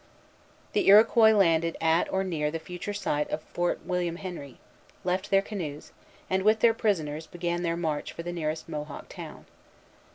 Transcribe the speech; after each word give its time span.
The 0.73 0.87
Iroquois 0.87 1.29
landed 1.33 1.77
at 1.79 2.11
or 2.11 2.23
near 2.23 2.49
the 2.49 2.57
future 2.57 2.91
site 2.91 3.29
of 3.29 3.43
Fort 3.43 3.85
William 3.85 4.15
Henry, 4.15 4.57
left 5.03 5.29
their 5.29 5.43
canoes, 5.43 5.91
and, 6.27 6.41
with 6.41 6.61
their 6.61 6.73
prisoners, 6.73 7.27
began 7.27 7.61
their 7.61 7.77
march 7.77 8.11
for 8.11 8.23
the 8.23 8.33
nearest 8.33 8.67
Mohawk 8.67 9.09
town. 9.09 9.45